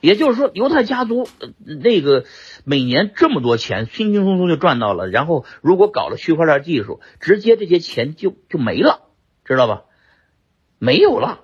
[0.00, 2.24] 也就是说，犹太家族那个
[2.64, 5.08] 每年这么多钱，轻轻松松就赚到了。
[5.08, 9.08] 然后，如果搞了区块链技术，直接这些钱就就没了，
[9.44, 9.84] 知道吧？
[10.78, 11.40] 没有了，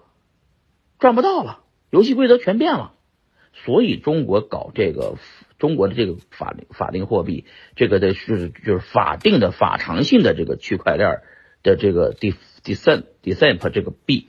[1.00, 2.92] 赚不到了，游戏规则全变了。
[3.52, 5.16] 所以，中国搞这个
[5.58, 11.22] 中国的这个法定法定货币，这个的是就是法定的法偿性的这个区块链
[11.64, 14.28] 的这个 d d c e n d c e n 这个币，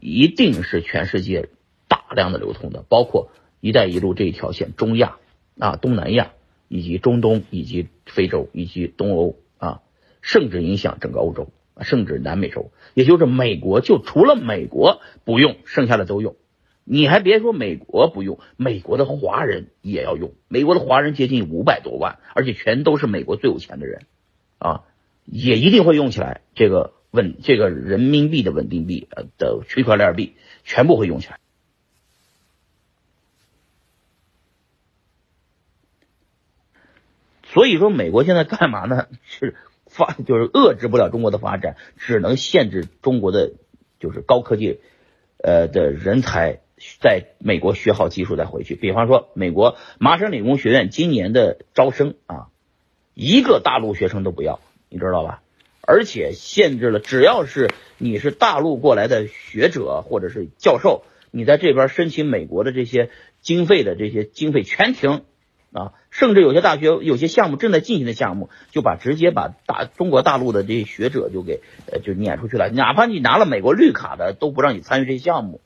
[0.00, 1.50] 一定是全世界
[1.88, 3.30] 大量的流通的，包括。
[3.66, 5.16] 一带一路这一条线，中亚
[5.58, 6.30] 啊、东南亚
[6.68, 9.80] 以及中东以及非洲以及东欧啊，
[10.22, 11.48] 甚至影响整个欧洲，
[11.80, 16.36] 甚至南美洲，也就是美国，就除了美国不用，剩下的都用。
[16.84, 20.34] 你还别说美国不用，美国的华人也要用。
[20.46, 24.02] 美国的华人接近五百多万，而且全都是美国最有钱的人
[24.58, 24.84] 啊，
[25.24, 26.42] 也一定会用起来。
[26.54, 31.40] 这个稳，这个人民币的稳定币呃的区块链币，全部会用起来。
[37.52, 39.06] 所以说，美国现在干嘛呢？
[39.24, 39.54] 是
[39.86, 43.52] 发就是遏制不了中国的发展，只能限制中国的
[44.00, 44.80] 就是高科技
[45.42, 46.58] 呃的人才
[47.00, 48.74] 在美国学好技术再回去。
[48.74, 52.48] 比方说，美国麻省理工学院今年的招生啊，
[53.14, 54.60] 一个大陆学生都不要，
[54.90, 55.40] 你知道吧？
[55.80, 63.08] 而且限制了，只要是你是大陆过来的学者或者是教授，你在这边申请美国的这些
[63.40, 65.22] 经费的这些经费全停。
[65.72, 71.60] 啊，甚至有些大学有些项目正在进行的项目，就把直接把大中国大陆的这些学者就给
[71.92, 75.60] 呃就撵出去了，哪怕你拿了美国绿卡的，都不让你参与这些项目，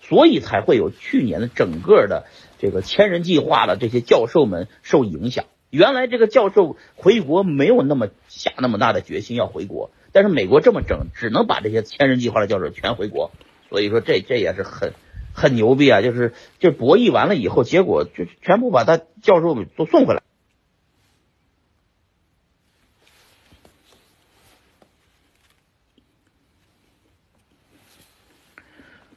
[0.00, 2.26] 所以才会有去年的整个的
[2.60, 5.46] 这个千人计划的这些教授们受影响。
[5.70, 13.32] 原来这个教授回国没有那么下那么大的决心要回国，但是美国这么整，只能把这些千人计划的教授全回国，
[13.70, 14.92] 所以说这这也是很。
[15.36, 16.00] 很牛逼啊！
[16.00, 20.22] 就是就博弈完了以后，结果就全部把他教授都送回来。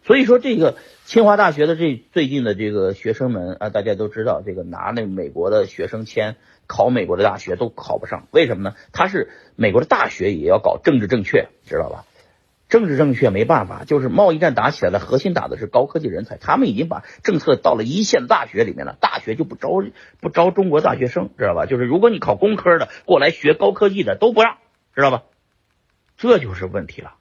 [0.03, 6.35] 所以说，这个清华大学的这最近的这个学生们啊，大家都知道，这个拿那美国的学生签
[6.67, 8.75] 考美国的大学都考不上，为什么呢？
[8.91, 12.05] 他是美国的大学也要搞政治正确，知道吧？
[12.69, 16.37] 政治正确没办法，就是贸易战打起来了，核心打的是高科技人才。
[16.37, 19.69] 他们已经把政策到了一线大学里面了，大学就不招
[20.21, 21.65] 不招中国大学生，知道吧？
[21.65, 24.57] 就是如果你考工科的过来学高科技的都不让，
[24.95, 25.23] 知道吧？
[26.15, 27.15] 这就是问题了。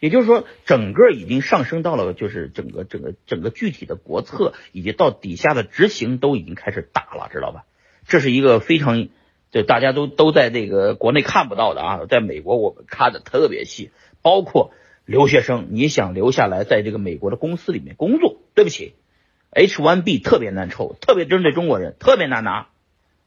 [0.00, 7.64] 也就是说，整个已经上升到了，就是整个整个整个具体的国策以及到底下的执行都已经开始打了，知道吧？
[8.06, 9.08] 这是一个非常
[9.50, 13.90] 就大家都都在这个国内看不到的啊，在美国我们看的特别细，
[14.22, 14.72] 包括。
[15.06, 18.36] 留学生，你想留下来在这个美国的公司里面工作？
[18.54, 18.94] 对不起
[19.52, 22.68] ，H1B 特别难抽，特别针对中国人，特别难拿，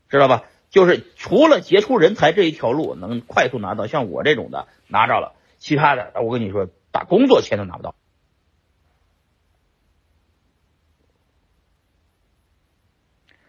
[0.10, 0.44] 知道吧？
[0.70, 7.96] 就是除了杰出人才这一条路能快速拿到，像我这种的拿着了，其他的我跟你说，打工作签都拿不到。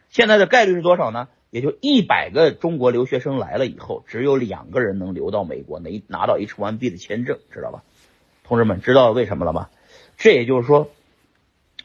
[0.08, 1.28] 现在的概率是多少呢？
[1.50, 7.82] 也就一百个中国留学生来了以后，只有两个人能留到美国，能拿到 H1B 的签证，知道吧？
[8.50, 9.68] 同志们知道为什么了吗？
[10.16, 10.90] 这也就是说，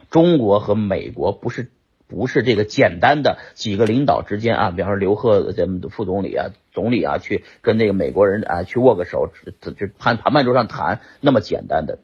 [0.10, 1.70] 中国和美国不是
[2.08, 9.30] 不是这个简单的几个领导之间啊，比方说刘鹤咱们的副总理啊、总理啊，去跟那个美国人啊去握个手，
[9.62, 12.00] 就谈谈判桌上谈那么简单的，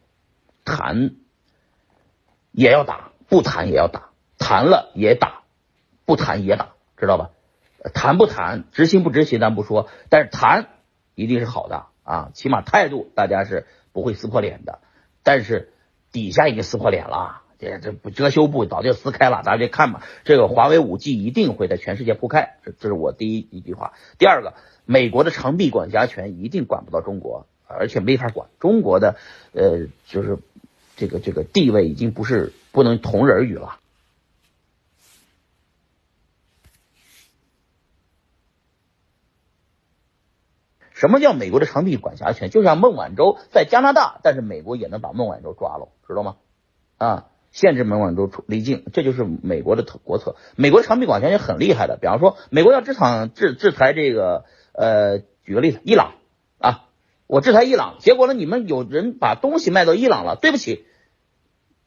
[0.64, 1.16] 谈
[2.52, 5.42] 也要打，不谈也要打，谈了也打，
[6.06, 7.32] 不谈也打，知道吧？
[7.96, 10.68] 谈不谈，执行不执行咱不说，但是谈
[11.16, 13.66] 一定是好的啊，起码态度大家是。
[13.94, 14.80] 不会撕破脸的，
[15.24, 15.74] 但是
[16.12, 20.04] 底下已经撕破脸了，这这不遮羞布早就撕开了，大家看吧。
[20.24, 23.94] 这个华为五 G 一定会在全世界铺开，这这是我第一一句话。
[24.18, 24.54] 第二个，
[24.86, 28.50] 美国的长臂管辖权一定管不到中国，而且没法管。
[28.60, 29.16] 中国的
[29.54, 30.38] 呃，就是
[30.96, 33.78] 这个这个地位已经不是不能同日而语了。
[41.02, 42.52] 什么叫美国的长臂管辖权？
[42.52, 46.36] 就像孟晚舟在加拿大，但是美国也能把孟晚舟抓了，知道吗？
[47.00, 50.36] 啊，限制孟晚舟出离境，这就是美国的国策。
[50.56, 56.12] 美国长臂管辖权很厉害的，比方说，美国要制裁制制裁这个呃，举个例子，伊朗
[56.60, 56.86] 啊，
[57.26, 60.86] 我制裁伊朗，结果呢，你们有人把东西卖到伊朗了，对不起，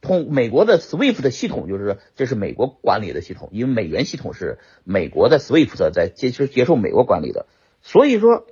[0.00, 7.46] 通美国的 SWIFT 的系统就是这是美国管理的系统，因为美元系统是美国的 SWIFT 在接接受美国管理的，
[7.80, 8.44] 所以说。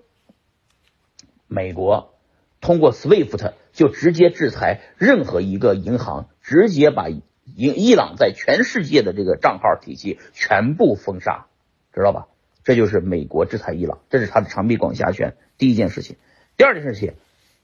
[1.52, 2.14] 美国
[2.62, 7.22] 通过 SWIFT 就直接制裁任何一个银行，直接把伊
[7.54, 11.46] 伊朗在全世界的这个账号体系全部封杀，
[11.92, 12.28] 知道吧？
[12.64, 15.36] 这就是美国制裁伊朗，这是他的长臂管辖权。
[15.58, 16.16] 第一件事情，
[16.56, 17.14] 第二件事情，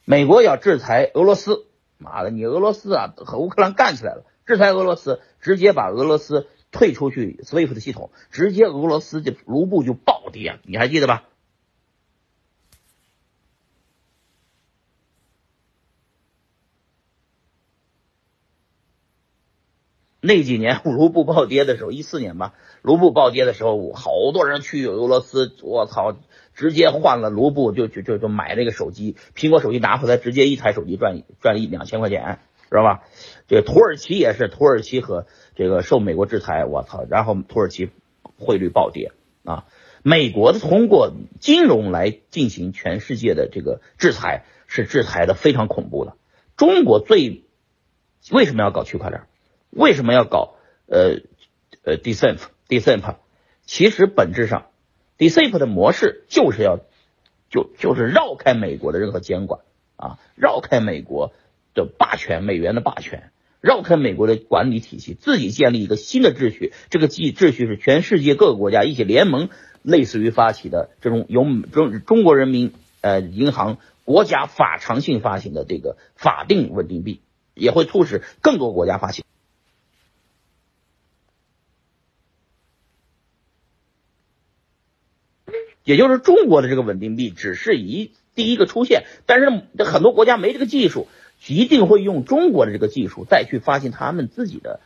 [0.04, 1.64] 美国要制裁俄罗斯，
[1.96, 11.24] 妈的，你俄罗斯啊和乌克兰干起来了，制裁俄罗斯，直接把俄罗斯退出去 SWIFT 系统，直接俄罗斯的卢布就暴跌，你还记得吧？
[20.20, 26.16] 那几年 卢布暴跌的时候，一四年吧，卢布暴跌的时候，好多人去俄罗斯，我操，
[26.54, 33.04] 直接换了卢布，就就就就买那个手机，苹果手机拿回来，直接一台手机赚赚一两千块钱，知道吧？
[33.46, 37.90] 这土耳其也是，土耳其和这个受美国制裁，我操，然后土耳其
[38.38, 39.12] 汇率暴跌
[39.44, 39.66] 啊！
[40.02, 46.14] 美国通过金融来进行全世界的这个制裁，是制裁的非常恐怖的。
[46.56, 47.44] 中国最
[48.30, 49.22] 为什么要搞区块链？
[49.70, 50.54] 为什么要搞
[50.86, 51.20] 呃
[51.84, 53.16] 呃 d e c e p d e c e p
[53.66, 54.66] 其实本质上
[55.16, 56.78] d e c e p 的模式就是要
[57.50, 59.60] 就就是绕开美国的任何监管
[59.96, 61.32] 啊，绕开美国
[61.74, 63.30] 的霸权，美元的霸权，
[63.60, 66.72] 绕开美国的管理体系，自己建立一个新的秩序。
[66.88, 69.48] 这个秩秩序是全世界各个国家一起联盟，
[69.82, 77.20] 类似于发起的这种由中中国人民呃银行国家法偿性发行的这个法定稳定币，
[77.54, 79.24] 也会促使更多国家发行。
[85.88, 89.48] 也就是中国的这个稳定币只是一第一个出现，但是
[89.84, 91.08] 很多国家没这个技术，
[91.46, 94.80] 一定会用中国的这个技术再去发行他们自己的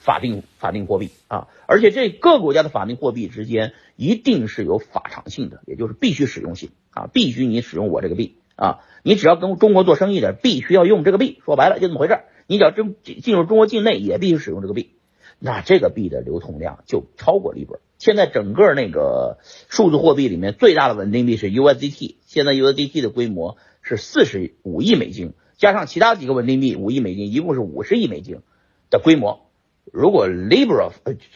[0.00, 1.46] 法定法定货币啊！
[1.68, 11.40] 而且这各国家的法定货币之间一定是有法偿性的，也就是必须使用性啊，必须你使用我这个币啊，你只要跟中国做生意的，必须要用这个币。
[11.44, 12.18] 说白了就这么回事，
[12.48, 14.90] 你只要进进入中国境内也必须使用这个币，
[15.38, 17.78] 那这个币的流通量就超过利本。
[18.00, 19.36] 现在整个那个
[19.68, 28.40] 数字货币里面最大的稳定币是 USDT，现在 USDT 的规模是四十五亿美金，加上其他几个稳定币五亿美金，一共是五十亿美金
[28.88, 29.50] 的规模。
[29.92, 30.90] 如果 Libra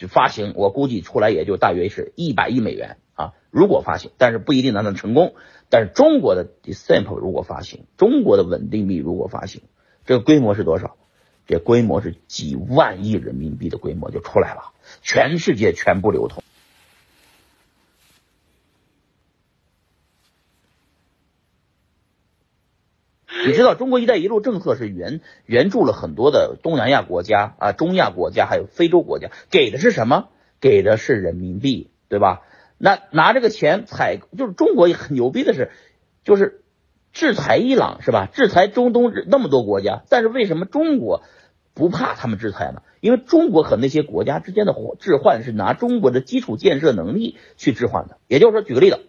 [0.08, 3.34] 发行，我估计出来也就大约是一百亿美元啊。
[3.50, 5.34] 如果发行，但是不一定能能成功。
[5.69, 9.60] 但是中国的 December 如果发行，中国的稳定币如果发行，
[10.06, 10.96] 这个规模是多少？
[11.46, 14.72] 这规模是几万亿人民币的规模就出来了，
[15.02, 16.43] 全世界全部流通。
[23.46, 30.28] 你知道中国“一带一路”政策是援援助了很多的东南亚国家啊、中亚国家，还有非洲国家，给的是什么？
[30.60, 32.42] 给的是人民币，对吧？
[32.78, 35.70] 那拿这个钱采，就是中国很牛逼的是，
[36.22, 36.62] 就是
[37.12, 38.28] 制裁伊朗是吧？
[38.32, 41.22] 制裁中东那么多国家，但是为什么中国
[41.75, 42.82] 不怕他们制裁呢？
[43.00, 48.16] 因为中国和那些国家之间的置换是拿中国的基础建设能力去置换的。
[48.28, 49.00] 也就是说，举个例子，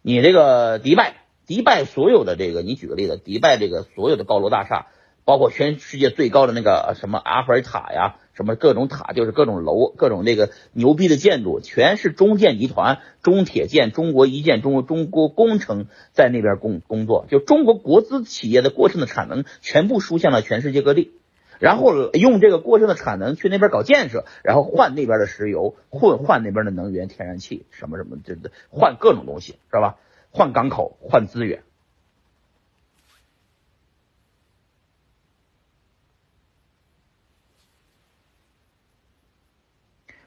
[0.00, 1.23] 你这个迪拜。
[1.46, 4.86] 迪拜所有的这个，你举个例子，迪拜这个所有的高楼大厦，
[5.24, 21.12] 包括全世界最高的那个什么阿弗尔塔呀，什么各种塔，就是各种楼，各种那个牛逼的建筑，全是中建集团、中铁建、中国一建、中国中国工程在那边工工作，就中国国资企业的过剩的产能全部输向了全世界各地，
[21.58, 28.34] 然后用这个过剩的产能去那边搞建设，然后换那边的石油，换换那边的能源、天然气，什么什么，这
[28.70, 29.96] 换各种东西，知道吧？
[30.36, 31.62] 换港口，换资源，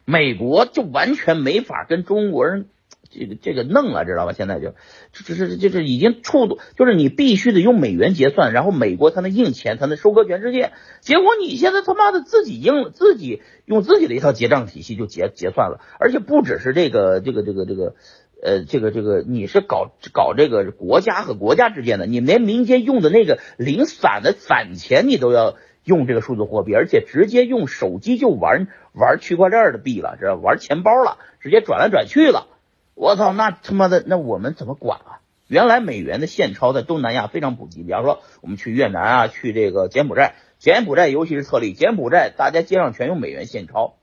[0.05, 2.69] 美国就完全没法跟中国人
[3.09, 4.31] 这个这个弄了，知道吧？
[4.31, 4.75] 现在就
[5.11, 10.71] 就是就是已经触动，就是你必须得用美元结算，然后美国才能印钱，才能收割全世界。
[11.01, 17.95] 结果你现在他妈的自己印，自己用自己的一套结账体系就结结算了，而且不只是这个这个这个这个。
[18.41, 32.47] 呃，这个这个，你是搞搞这个国家和国家之间的，你连民间用的那个零散的散钱，你都要用这个数字货币，而且直接用手机就玩玩区块链的币了，知道玩钱包了，直接转来转去了。
[32.93, 35.19] 我操，那他妈的，那我们怎么管啊？
[35.47, 43.95] 原来美元的现钞在东南亚非常普及，比方说我们去越南啊，去这个柬埔寨，柬埔寨尤其是特例，柬埔寨大家街上全用美元现钞。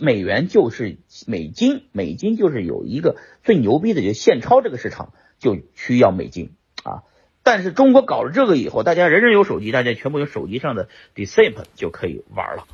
[0.00, 7.04] 美元就是美金，美金就是有一个最牛逼的，就现钞这个市场就需要美金啊。
[7.44, 12.66] 但是中国搞了这个以后，大家人人有手机，大家全部用手机上的 d e c e p 就可以玩了。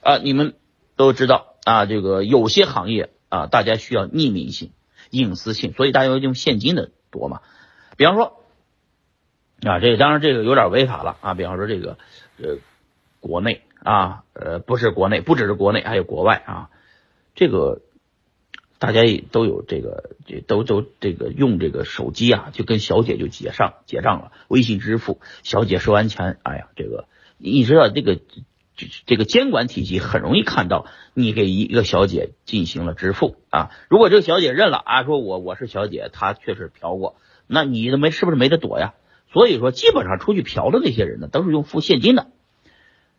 [0.00, 0.54] 啊，你们
[0.96, 4.72] 都知道啊，这个有些行业啊，大家需要匿名性、
[5.10, 7.42] 隐私性，所以大家要用现金的多嘛。
[7.98, 8.38] 比方说。
[9.64, 11.34] 啊，这当然这个有点违法了啊。
[11.34, 11.96] 比方说这个
[12.38, 12.56] 呃
[13.20, 16.70] 国内啊，呃不是国内，不只是国内，还有国外啊。
[17.34, 17.80] 这个
[18.78, 27.06] 大家也都有这个，这都都这个用这个手机啊，就跟小姐就结上结账了，微信支付，小姐收完钱，哎呀，这个
[27.38, 33.70] 你知道这个这这个监管体系很容易看到你给一个小姐进行了支付啊。
[33.88, 37.14] 如果这个小姐认了啊，说我我是小姐，她确实嫖过，
[37.46, 38.94] 那你都没是不是没得躲呀？
[39.32, 42.30] 所以说，基本上出去嫖的那些人呢，都是用付现金的。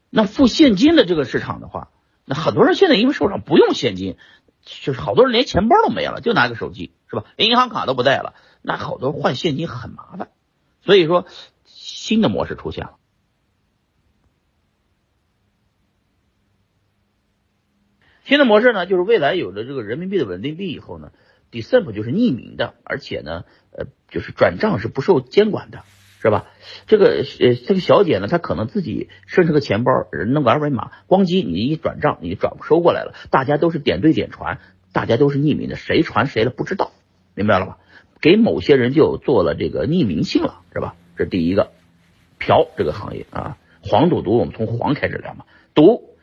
[0.09, 1.89] 那付现金的这个市场的话，
[2.23, 4.17] 那很多人现在因为手上不用现金，
[4.61, 7.25] 就是好多人连钱包都没了，就拿个手机，是吧？
[7.35, 10.29] 连银行卡都不带了，那好多换现金很麻烦。
[10.81, 11.25] 所以说，
[11.65, 12.97] 新的模式出现了。
[18.23, 21.11] 新的模式呢，就是未来有了这个人民币的稳定币以后呢
[21.49, 25.83] d e c e m p 就是匿名的，而且呢，呃，就是转账是不受监管的。
[26.23, 26.45] 是吧？
[26.87, 29.91] 这个呃，这个小姐呢，她可能自己设置个钱包，
[30.27, 34.59] 弄个二维码，咣叽，你一转账，你转收过来了，大家都是点对点传，
[34.93, 36.93] 大家都是匿名的，谁传谁的不知道，
[37.35, 37.77] 明白了吧？
[38.21, 40.95] 给某些人就做了这个匿名性了，是吧？
[41.17, 41.71] 这是第一个，
[42.39, 46.13] 嫖这个行业啊，黄赌毒，我们从黄开始聊嘛，赌。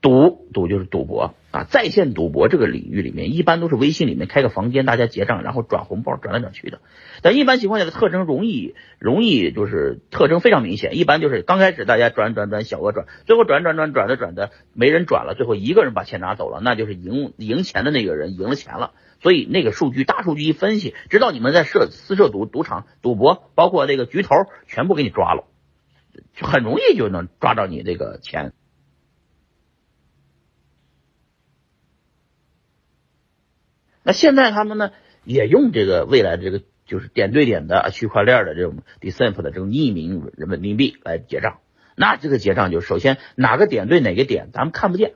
[0.00, 6.80] 赌赌就是赌博啊，在线赌博这个领域里面，一般都是微信里面开个房间，大家结账，然后转红包，转来转去的。
[7.20, 18.92] 但一般情况下的特征容易容易就是特征非常明显，一般就是刚开始大家转转转小额转，最后转转转转的转的没人转了，最后一个人把钱拿走了，那就是赢赢钱的那个人赢了钱了。
[19.20, 24.30] 所以那个数据大数据一分析，知道你们在设私设赌赌场赌博，包括那个局头
[24.66, 25.44] 全部给你抓了，
[26.34, 28.54] 就很容易就能抓到你这个钱。
[34.02, 34.90] 那现在他们呢
[35.24, 41.58] 也用这个未来的这个就是点对点的区块链的这种 Decemp 的这种匿名人民币币来结账。
[41.94, 45.14] 那这个结账就首先哪个点对哪个点咱们看不见，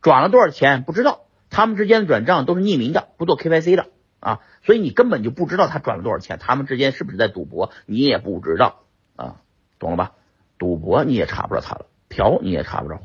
[0.00, 3.88] 转了多少钱不知道，他们之间的转账都是匿名的，不做 KYC 的
[4.20, 8.84] 啊，所以你根本就不知道他转了多少钱，他们之间是不是在赌博你也不知道
[9.16, 9.40] 啊，
[9.78, 10.12] 懂了吧？
[10.58, 13.00] 赌博你也查不着他了，嫖你也查不着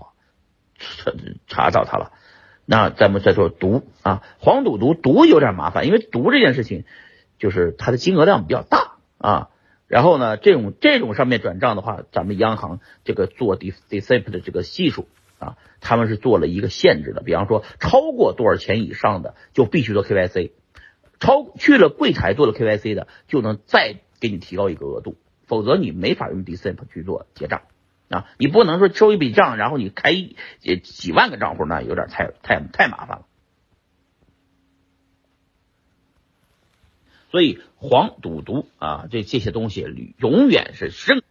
[0.79, 1.12] 查
[1.48, 2.12] 查到他了。
[2.69, 6.83] 那咱们再说毒啊，黄赌毒，毒有点麻烦，因为毒这件事情
[7.39, 9.50] 就是它的金额量比较大啊。
[9.88, 15.07] 然后呢，这种这种上面转账的话，咱们央行这个做 d e c e p 的这个系数
[15.39, 20.51] 啊，他们是做了一个限制的，比方说超过多少钱以上的就必须做 KYC，
[21.21, 27.62] 超去了柜台做了 KYC 的就能再给你提高一个额度，否则你没法用 d e c e p 去做结账。
[28.10, 33.26] 啊，你不能说收一笔账，然后你开几几万个账户，那有点太太太麻烦了。
[37.30, 39.86] 所以黄赌毒啊，这这些东西
[40.18, 41.22] 永远是生。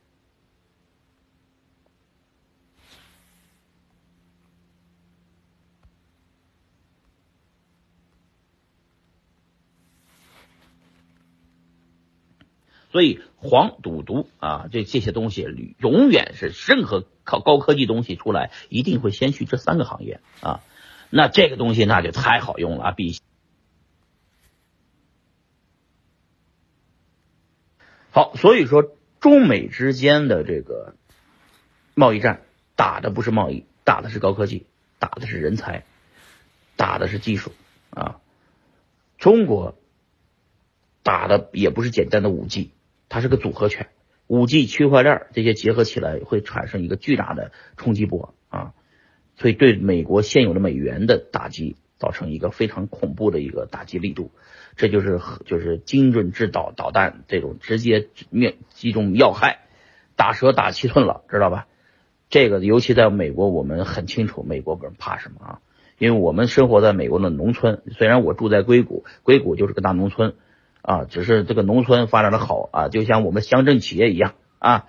[12.96, 20.62] 所以黄赌毒啊，这这些东西永远是任何靠高科技东西出来，一定会先去这三个行业啊。
[21.10, 23.20] 那这个东西那就太好用了啊，比
[28.12, 28.34] 好。
[28.36, 30.94] 所以说，中美之间的这个
[31.94, 32.44] 贸易战
[32.76, 34.64] 打的不是贸易，打的是高科技，
[34.98, 35.84] 打的是人才，
[36.76, 37.52] 打的是技术
[37.90, 38.22] 啊。
[39.18, 39.76] 中国
[41.02, 42.70] 打的也不是简单的五 G。
[43.08, 43.88] 它是个组合拳，
[44.26, 48.72] 五 G、区块链这些结合起来会产生一个巨大的冲击波啊，
[49.36, 54.32] 所以对美国现有的美元的打击造成一个非常恐怖的一个打击力度，
[54.74, 59.60] 这就是就是精准制导导弹这种直接面击中要害，
[60.16, 61.68] 打蛇打七寸了，知道吧？
[62.28, 65.60] 这个尤其在美国，我们很清楚美国人怕什么啊，
[65.96, 70.34] 因为我们生活在美国的农村，虽然我住在硅谷，硅谷就是个大农村。
[70.86, 74.86] 啊，只是这个农村发展的好啊，就像我们乡镇企业一样啊，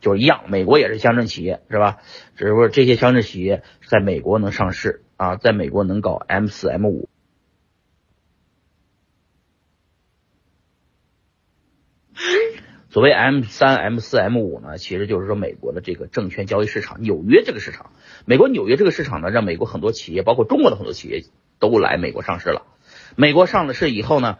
[0.00, 0.44] 就一样。
[0.46, 1.98] 美国也是乡镇企业，是吧？
[2.36, 7.08] 只不过这些乡镇企业在美国能上市啊，在美国能搞 M 四 M 五。
[12.88, 17.90] 所谓 M 三 M 四 M 五呢，其实就是说美国的这个证券交易市场，纽约这个市场，
[18.26, 21.24] 美国纽约这个市场呢，让美国很多企业，包括中国的很多企业
[21.58, 22.62] 都来美国上市了。
[23.16, 24.38] 美国上了市以后呢？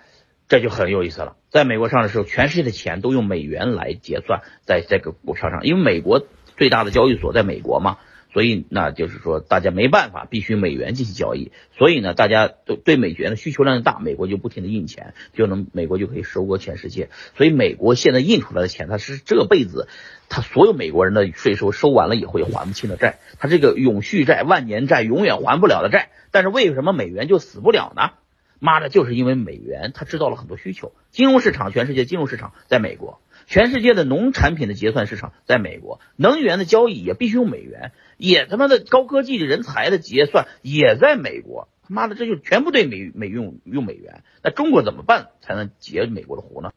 [0.49, 6.25] 这就很有意思了，在美国上的时候，全世界的钱都用美元来结算，在这个股票上，因为美国
[6.57, 7.99] 最大的交易所在美国嘛，
[8.33, 11.51] 所以那就是说大家没办法，必须美元进行交易。
[11.77, 17.09] 所以呢，大家都对美元的需求量大，美国就不停的印钱，就能美国就可以收割全世界。
[17.37, 19.89] 所以美国现在印出来的钱，它是这辈子，
[20.29, 26.11] 他所有美国人的税收收完了以后也还不清的债，他这个永续债、万年债永远还不了的债。
[26.31, 28.11] 但是为什么美元就死不了呢？
[28.59, 46.73] 妈的，就是因为美元它制造了很多需求，金融市场，全世界金融市场在美国，全世界的农产品的结算市场在美国，能源的交易也必须用美元，也他妈的高科技的人才的结算也在美国，他妈的这就全部对美美用用美元，那中国怎么办才能解美国的壶呢？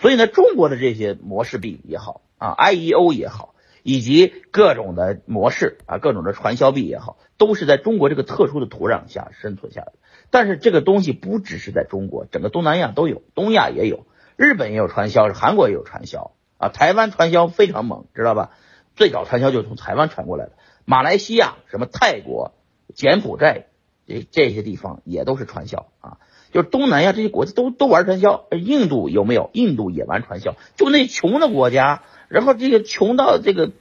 [0.00, 9.94] 所以呢，中国的这些模式币也好啊，IEO 也好，以及各种的模式啊，各种的传销币也好，都是在中国这个特殊的土壤下生存下来的。
[10.30, 18.50] 但是这个东西不只是在中国，整个东南亚都有，东亚也有，日本也有传销，韩国也有传销啊，台湾传销非常猛，知道吧？
[18.96, 20.52] 最早传销就是从台湾传过来的，
[20.84, 22.54] 马来西亚、什么泰国、
[22.94, 23.66] 柬埔寨
[24.06, 26.18] 这这些地方也都是传销啊。
[26.52, 29.50] 就是东南亚这些国家都都玩传销，印度有没有？
[29.52, 30.54] 印度也玩传销。
[30.76, 33.72] 就那穷的国家，然后这个穷到这个，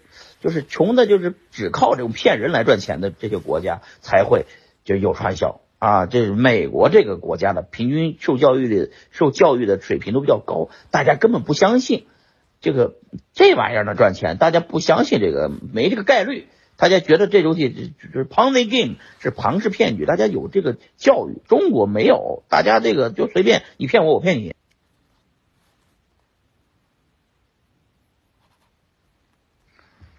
[0.42, 4.46] 就是穷的，就是只靠这种骗人来赚钱的这些国家才会
[4.84, 6.06] 就有传销啊。
[6.06, 12.08] 这美国这个国家的平均受教育的受教育的水平都比较高，大家根本不相信
[12.62, 12.96] 这个
[13.34, 16.48] 这玩意儿能赚钱，大家不相信这个没这个概率。
[16.78, 24.54] 大家觉得这东西就是 Ponzi game 是庞氏骗局，大家有这个教育，中国没有，大家这个就随便你骗我，我骗你。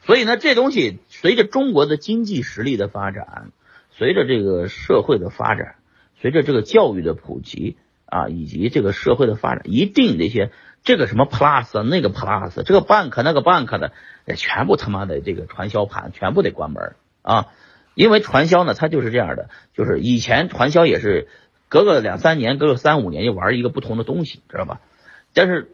[0.02, 3.50] 所以呢，这东西随着中国的经济实力的发展，
[3.90, 5.76] 随着这个社会的发展，
[6.20, 10.52] 随着这个教育的普及啊，以及这个社会的发展，一定这些。
[10.86, 13.92] 这个什么 plus 那个 plus，这个 bank 那个 bank 的，
[14.36, 17.48] 全部他妈的这个传销盘全部得关门啊！
[17.96, 21.26] 因为传销呢，它就是这样的，就是以前传销也是
[21.68, 24.80] 隔个两三年，隔个三五年就玩一个不同的东西，知道吧？
[25.34, 25.72] 但是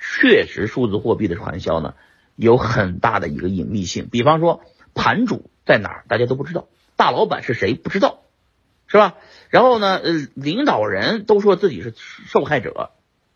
[0.00, 1.94] 确实数字货币的传销呢，
[2.36, 4.06] 有很大的一个隐秘性。
[4.12, 4.60] 比方说
[4.94, 8.20] 盘主在哪儿，大家都不知道；大老板是谁，不知道，
[8.86, 9.16] 是吧？
[9.50, 12.90] 然后呢，呃，领导人都说自己是受害者。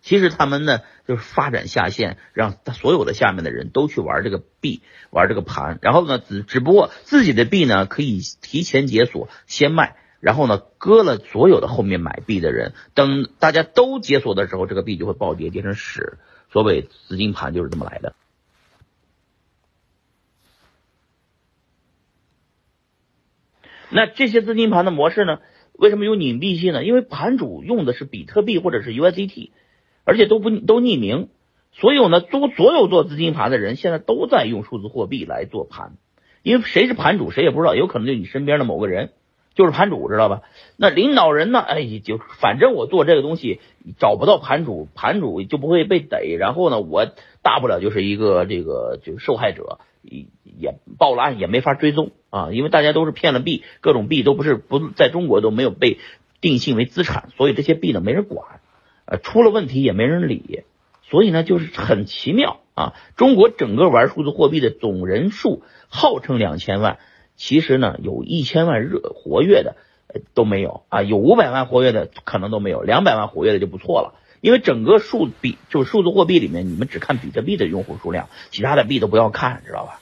[0.07, 5.81] 其实他们呢，就是发展下线，让他所有的下面的人都去玩这个币，玩这个盘。
[5.83, 9.97] 然后呢，只只不过自己的币呢可以提前解锁，先卖。
[10.21, 12.73] 然后呢，割了所有的后面买币的人。
[12.95, 16.19] 等大家都解锁的时候，这个币就会暴跌，跌成屎。
[16.53, 18.15] 所谓资金盘就是这么来的。
[23.91, 25.39] 那这些资金盘的模式呢，
[25.73, 26.85] 为什么有隐蔽性呢？
[26.85, 29.51] 因为盘主用的是比特币或者是 USDT。
[30.07, 31.29] 而且都不都匿名，
[31.73, 35.99] 所有呢做所有做资金盘的人现在都在用数字货币来做盘，
[36.43, 39.11] 因为谁是盘主谁也不知道，有可能就你身边的某个人
[39.55, 40.43] 就是盘主，知道吧？
[40.77, 41.59] 那领导人呢？
[41.59, 43.59] 哎，就反正我做这个东西
[43.99, 47.07] 找不到盘主，盘主就不会被逮，然后呢，我
[47.43, 55.99] 大不了就是一个这个就是受害者，也报了案也没法追踪啊，因为大家都是骗了币，各种币都不是不在中国都没有被
[56.41, 58.61] 定性为资产，所以这些币呢没人管。
[59.07, 60.65] 呃，出了问题也没人理，
[61.09, 62.95] 所以呢，就是很奇妙啊。
[63.17, 66.99] 中国整个玩数字货币的总人数号称两千万，
[67.37, 69.77] 其实呢，有一千万热活跃的
[70.35, 74.15] 都没有啊，有五百万活跃的可能都没有，两百万活跃的就不错了。
[74.41, 80.01] 因为整个数币就是数字货币里面，你们只看比特币的用户数量，其他的币都不要看，知道吧？